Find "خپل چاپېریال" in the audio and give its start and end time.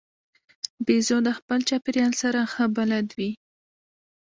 1.37-2.13